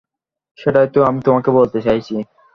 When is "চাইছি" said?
1.81-2.15